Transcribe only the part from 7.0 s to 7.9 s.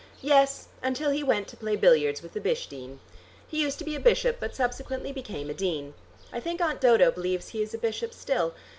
believes he is a